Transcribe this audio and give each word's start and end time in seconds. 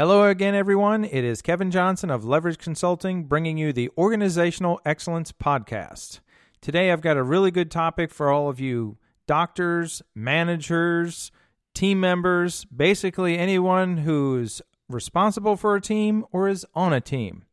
Hello 0.00 0.24
again, 0.24 0.54
everyone. 0.54 1.04
It 1.04 1.24
is 1.24 1.42
Kevin 1.42 1.70
Johnson 1.70 2.08
of 2.08 2.24
Leverage 2.24 2.56
Consulting 2.56 3.24
bringing 3.24 3.58
you 3.58 3.70
the 3.70 3.90
Organizational 3.98 4.80
Excellence 4.86 5.30
Podcast. 5.30 6.20
Today, 6.62 6.90
I've 6.90 7.02
got 7.02 7.18
a 7.18 7.22
really 7.22 7.50
good 7.50 7.70
topic 7.70 8.10
for 8.10 8.30
all 8.30 8.48
of 8.48 8.58
you 8.58 8.96
doctors, 9.26 10.00
managers, 10.14 11.30
team 11.74 12.00
members, 12.00 12.64
basically 12.64 13.36
anyone 13.36 13.98
who's 13.98 14.62
responsible 14.88 15.54
for 15.54 15.76
a 15.76 15.82
team 15.82 16.24
or 16.32 16.48
is 16.48 16.64
on 16.74 16.94
a 16.94 17.00
team. 17.02 17.44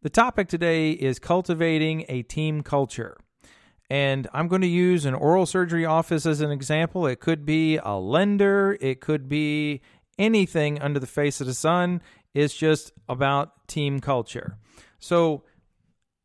The 0.00 0.08
topic 0.08 0.48
today 0.48 0.92
is 0.92 1.18
cultivating 1.18 2.06
a 2.08 2.22
team 2.22 2.62
culture. 2.62 3.18
And 3.90 4.26
I'm 4.32 4.48
going 4.48 4.62
to 4.62 4.66
use 4.66 5.04
an 5.04 5.14
oral 5.14 5.44
surgery 5.44 5.84
office 5.84 6.26
as 6.26 6.40
an 6.40 6.50
example. 6.50 7.06
It 7.06 7.20
could 7.20 7.44
be 7.44 7.76
a 7.76 7.98
lender, 7.98 8.76
it 8.80 9.00
could 9.02 9.28
be 9.28 9.82
anything 10.18 10.80
under 10.80 10.98
the 10.98 11.06
face 11.06 11.40
of 11.40 11.46
the 11.46 11.54
sun. 11.54 12.00
It's 12.34 12.54
just 12.54 12.92
about 13.08 13.66
team 13.68 14.00
culture. 14.00 14.58
So, 14.98 15.44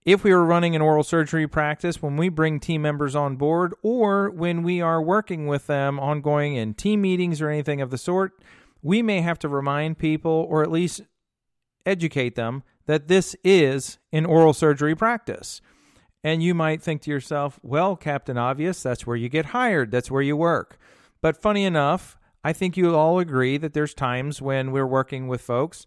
if 0.04 0.24
we 0.24 0.32
are 0.32 0.44
running 0.44 0.76
an 0.76 0.82
oral 0.82 1.04
surgery 1.04 1.48
practice, 1.48 2.02
when 2.02 2.18
we 2.18 2.30
bring 2.30 2.60
team 2.60 2.82
members 2.82 3.16
on 3.16 3.36
board, 3.36 3.76
or 3.84 4.32
when 4.32 4.64
we 4.64 4.82
are 4.82 5.00
working 5.00 5.46
with 5.46 5.68
them 5.68 6.00
ongoing 6.00 6.56
in 6.56 6.74
team 6.74 7.02
meetings 7.02 7.40
or 7.40 7.50
anything 7.50 7.82
of 7.82 7.92
the 7.92 8.00
sort, 8.00 8.34
we 8.82 9.04
may 9.04 9.22
have 9.22 9.38
to 9.40 9.48
remind 9.48 10.00
people 10.00 10.48
or 10.50 10.64
at 10.64 10.72
least 10.72 11.02
educate 11.86 12.36
them 12.36 12.64
that 12.88 13.08
this 13.08 13.36
is 13.44 14.00
an 14.12 14.26
oral 14.26 14.54
surgery 14.54 14.96
practice. 14.96 15.62
And 16.24 16.44
you 16.44 16.54
might 16.54 16.82
think 16.82 17.02
to 17.04 17.12
yourself, 17.12 17.60
well, 17.64 17.96
Captain 17.96 18.38
Obvious, 18.38 18.82
that's 18.82 19.08
where 19.08 19.16
you 19.16 19.30
get 19.30 19.48
hired, 19.48 19.92
that's 19.92 20.12
where 20.12 20.22
you 20.22 20.36
work. 20.36 20.78
But 21.22 21.42
funny 21.42 21.64
enough, 21.64 22.18
I 22.44 22.54
think 22.54 22.76
you'll 22.76 22.96
all 22.96 23.20
agree 23.20 23.58
that 23.58 23.74
there's 23.74 23.94
times 23.94 24.42
when 24.42 24.72
we're 24.72 24.88
working 24.88 25.28
with 25.28 25.42
folks 25.42 25.86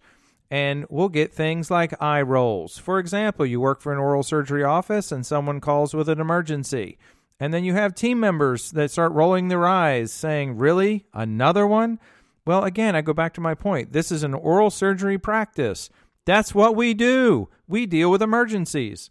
and 0.51 0.87
we'll 0.89 1.09
get 1.09 1.33
things 1.33 1.71
like 1.71 2.01
eye 2.01 2.23
rolls. 2.23 2.79
For 2.79 2.99
example, 2.99 3.45
you 3.45 3.61
work 3.61 3.81
for 3.81 3.93
an 3.93 3.99
oral 3.99 4.23
surgery 4.23 4.63
office 4.63 5.11
and 5.11 5.27
someone 5.27 5.61
calls 5.61 5.95
with 5.95 6.09
an 6.09 6.21
emergency. 6.21 6.99
And 7.41 7.53
then 7.53 7.65
you 7.65 7.75
have 7.75 7.95
team 7.95 8.21
members 8.21 8.71
that 8.73 8.91
start 8.91 9.13
rolling 9.13 9.49
their 9.49 9.67
eyes, 9.67 10.13
saying, 10.13 10.57
Really? 10.57 11.07
Another 11.13 11.67
one? 11.67 11.99
Well, 12.47 12.63
again, 12.63 12.95
I 12.95 13.01
go 13.01 13.13
back 13.13 13.35
to 13.35 13.41
my 13.41 13.55
point. 13.55 13.93
This 13.93 14.13
is 14.13 14.23
an 14.23 14.35
oral 14.35 14.71
surgery 14.71 15.19
practice. 15.19 15.91
That's 16.25 16.55
what 16.55 16.77
we 16.77 16.95
do. 16.95 17.49
We 17.67 17.87
deal 17.87 18.11
with 18.11 18.23
emergencies. 18.23 19.11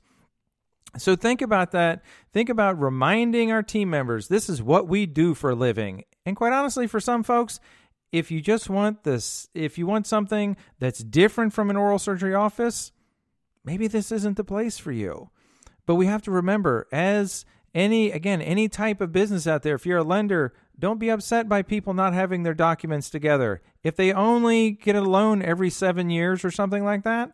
So 0.97 1.16
think 1.16 1.41
about 1.41 1.72
that. 1.72 2.03
Think 2.31 2.50
about 2.50 2.80
reminding 2.80 3.52
our 3.52 3.63
team 3.63 3.89
members 3.89 4.28
this 4.28 4.50
is 4.50 4.61
what 4.61 4.88
we 4.88 5.05
do 5.05 5.33
for 5.33 5.50
a 5.50 5.55
living. 5.55 6.03
And 6.25 6.35
quite 6.35 6.53
honestly, 6.53 6.88
for 6.88 6.99
some 6.99 7.23
folks, 7.23 7.59
if 8.11 8.29
you 8.31 8.41
just 8.41 8.69
want 8.69 9.03
this, 9.03 9.49
if 9.53 9.77
you 9.77 9.88
want 9.88 10.07
something 10.07 10.55
that's 10.79 11.03
different 11.03 11.53
from 11.53 11.69
an 11.69 11.75
oral 11.75 11.99
surgery 11.99 12.35
office, 12.35 12.91
maybe 13.66 13.88
this 13.88 14.11
isn't 14.11 14.38
the 14.38 14.44
place 14.44 14.77
for 14.77 14.91
you. 14.91 15.29
But 15.85 15.95
we 15.95 16.05
have 16.05 16.21
to 16.23 16.31
remember, 16.31 16.88
as 16.91 17.44
any, 17.73 18.11
again, 18.11 18.41
any 18.41 18.69
type 18.69 19.01
of 19.01 19.11
business 19.11 19.47
out 19.47 19.63
there, 19.63 19.75
if 19.75 19.85
you're 19.85 19.97
a 19.97 20.03
lender, 20.03 20.53
don't 20.77 20.99
be 20.99 21.09
upset 21.09 21.49
by 21.49 21.61
people 21.61 21.94
not 21.94 22.13
having 22.13 22.44
their 22.44 22.53
documents 22.53 23.09
together. 23.09 23.61
If 23.83 23.95
they 23.95 24.13
only 24.13 24.71
get 24.71 24.95
a 24.95 25.01
loan 25.01 25.41
every 25.41 25.69
seven 25.69 26.09
years 26.09 26.45
or 26.45 26.51
something 26.51 26.83
like 26.83 27.03
that, 27.03 27.31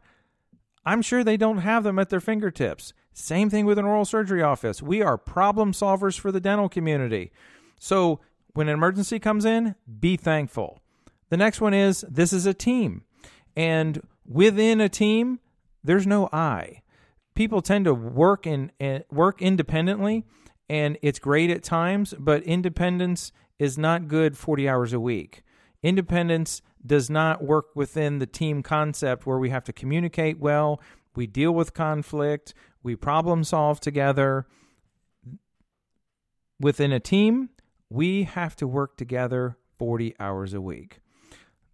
I'm 0.86 1.02
sure 1.02 1.24
they 1.24 1.38
don't 1.38 1.60
have 1.60 1.84
them 1.84 2.00
at 2.00 2.10
their 2.10 2.22
fingertips. 2.22 2.94
Same 3.14 3.50
thing 3.50 3.66
with 3.66 3.78
an 3.78 3.86
oral 3.86 4.06
surgery 4.06 4.42
office. 4.42 4.82
We 4.82 5.02
are 5.02 5.18
problem 5.18 5.74
solvers 5.74 6.18
for 6.18 6.32
the 6.32 6.40
dental 6.40 6.70
community. 6.70 7.32
So 7.78 8.22
when 8.54 8.68
an 8.68 8.74
emergency 8.74 9.20
comes 9.20 9.46
in, 9.46 9.76
be 10.00 10.18
thankful. 10.18 10.80
The 11.30 11.38
next 11.38 11.62
one 11.62 11.74
is 11.74 12.04
this 12.10 12.34
is 12.34 12.46
a 12.46 12.54
team. 12.54 13.04
And 13.56 14.02
within 14.26 14.82
a 14.82 14.90
team, 14.90 15.40
there's 15.84 16.08
no 16.08 16.30
I. 16.32 16.82
People 17.36 17.62
tend 17.62 17.86
to 17.86 17.94
work 17.94 18.46
in 18.46 18.72
eh, 18.80 19.00
work 19.12 19.42
independently 19.42 20.26
and 20.70 20.98
it's 21.02 21.20
great 21.20 21.50
at 21.50 21.64
times, 21.64 22.14
but 22.18 22.44
independence 22.44 23.32
is 23.58 23.78
not 23.78 24.08
good 24.08 24.38
40 24.38 24.70
hours 24.70 24.94
a 24.94 25.00
week. 25.00 25.44
Independence 25.82 26.62
does 26.86 27.10
not 27.10 27.44
work 27.44 27.76
within 27.76 28.20
the 28.20 28.28
team 28.28 28.62
concept 28.62 29.26
where 29.26 29.40
we 29.40 29.50
have 29.50 29.64
to 29.66 29.74
communicate 29.74 30.40
well, 30.40 30.80
we 31.16 31.26
deal 31.26 31.52
with 31.52 31.74
conflict, 31.74 32.54
we 32.84 32.96
problem 32.96 33.44
solve 33.44 33.80
together. 33.80 34.46
Within 36.60 36.92
a 36.92 37.00
team, 37.00 37.50
we 37.90 38.24
have 38.24 38.56
to 38.58 38.68
work 38.68 38.98
together 38.98 39.58
40 39.78 40.16
hours 40.20 40.54
a 40.54 40.62
week. 40.62 41.00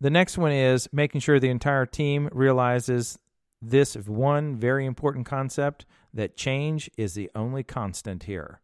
The 0.02 0.10
next 0.10 0.38
one 0.38 0.52
is 0.52 0.90
making 0.92 1.22
sure 1.22 1.40
the 1.40 1.50
entire 1.50 1.86
team 1.86 2.30
realizes 2.32 3.18
this 3.62 3.96
one 3.96 4.56
very 4.58 4.86
important 4.86 5.26
concept 5.26 5.86
that 6.14 6.38
change 6.38 6.90
is 6.98 7.14
the 7.14 7.32
only 7.36 7.64
constant 7.64 8.24
here 8.24 8.62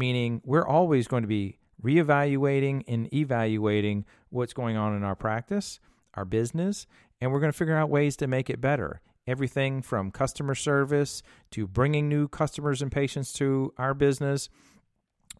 meaning 0.00 0.40
we're 0.44 0.66
always 0.66 1.06
going 1.06 1.22
to 1.22 1.28
be 1.28 1.58
reevaluating 1.82 2.82
and 2.88 3.12
evaluating 3.14 4.04
what's 4.30 4.52
going 4.52 4.76
on 4.76 4.96
in 4.96 5.04
our 5.04 5.14
practice, 5.14 5.78
our 6.14 6.24
business, 6.24 6.86
and 7.20 7.32
we're 7.32 7.40
going 7.40 7.52
to 7.52 7.56
figure 7.56 7.76
out 7.76 7.90
ways 7.90 8.16
to 8.16 8.26
make 8.26 8.50
it 8.50 8.60
better. 8.60 9.00
Everything 9.26 9.82
from 9.82 10.10
customer 10.10 10.54
service 10.54 11.22
to 11.52 11.66
bringing 11.66 12.08
new 12.08 12.26
customers 12.26 12.82
and 12.82 12.90
patients 12.90 13.32
to 13.34 13.72
our 13.78 13.94
business 13.94 14.48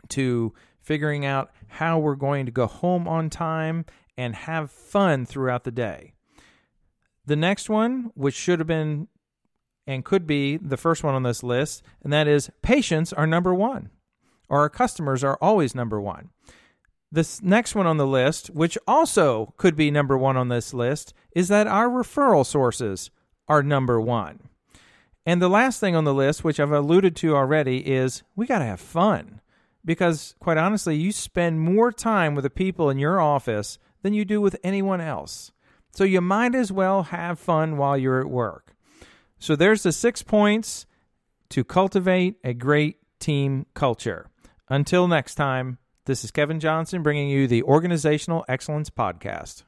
to 0.09 0.55
figuring 0.81 1.25
out 1.25 1.51
how 1.69 1.99
we're 1.99 2.15
going 2.17 2.47
to 2.47 2.53
go 2.53 2.67
home 2.67 3.07
on 3.07 3.31
time 3.31 3.85
and 4.17 4.35
have 4.35 4.71
fun 4.71 5.27
throughout 5.27 5.65
the 5.65 5.71
day. 5.71 6.15
The 7.27 7.37
next 7.37 7.69
one, 7.69 8.11
which 8.15 8.35
should 8.35 8.59
have 8.59 8.69
been 8.69 9.09
and 9.87 10.05
could 10.05 10.27
be 10.27 10.57
the 10.57 10.77
first 10.77 11.03
one 11.03 11.15
on 11.15 11.23
this 11.23 11.43
list, 11.43 11.83
and 12.03 12.13
that 12.13 12.29
is 12.29 12.51
patients 12.63 13.13
are 13.13 13.27
number 13.27 13.55
one 13.55 13.91
or 14.51 14.59
our 14.59 14.69
customers 14.69 15.25
are 15.25 15.39
always 15.41 15.75
number 15.75 15.99
one. 16.01 16.31
This 17.11 17.41
next 17.41 17.75
one 17.75 17.87
on 17.87 17.97
the 17.97 18.07
list, 18.07 18.49
which 18.51 18.77
also 18.87 19.55
could 19.57 19.77
be 19.77 19.91
number 19.91 20.19
one 20.19 20.37
on 20.37 20.49
this 20.49 20.75
list, 20.75 21.15
is 21.35 21.49
that 21.49 21.67
our 21.67 21.89
referral 21.89 22.45
sources 22.45 23.11
are 23.49 23.63
number 23.63 24.01
one. 24.01 24.41
And 25.25 25.41
the 25.41 25.49
last 25.49 25.81
thing 25.81 25.97
on 25.97 26.05
the 26.05 26.15
list, 26.15 26.45
which 26.45 26.61
I've 26.61 26.73
alluded 26.73 27.17
to 27.17 27.37
already, 27.37 27.79
is 27.79 28.23
we 28.37 28.47
got 28.47 28.59
to 28.59 28.65
have 28.65 28.81
fun. 28.81 29.41
Because, 29.85 30.35
quite 30.41 30.59
honestly, 30.59 30.97
you 30.97 31.13
spend 31.13 31.61
more 31.61 31.91
time 31.91 32.35
with 32.35 32.45
the 32.45 32.51
people 32.51 32.91
in 32.91 32.99
your 32.99 33.21
office 33.21 33.79
than 34.03 34.13
you 34.13 34.25
do 34.25 34.41
with 34.41 34.57
anyone 34.63 35.01
else. 35.01 35.53
So 35.93 36.05
you 36.05 36.21
might 36.21 36.55
as 36.55 36.71
well 36.71 37.05
have 37.05 37.39
fun 37.39 37.77
while 37.77 37.97
you're 37.97 38.21
at 38.21 38.29
work. 38.31 38.75
So 39.39 39.57
there's 39.57 39.83
the 39.83 39.93
six 39.93 40.23
points 40.23 40.87
to 41.49 41.65
cultivate 41.65 42.37
a 42.45 42.53
great 42.55 42.99
team 43.19 43.67
culture. 43.75 44.29
Until 44.69 45.09
next 45.09 45.35
time, 45.35 45.79
this 46.05 46.25
is 46.25 46.31
Kevin 46.31 46.61
Johnson 46.61 47.03
bringing 47.03 47.29
you 47.29 47.47
the 47.47 47.63
Organizational 47.63 48.45
Excellence 48.49 48.91
Podcast. 48.91 49.65